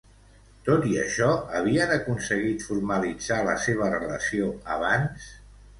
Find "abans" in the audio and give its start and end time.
4.79-5.35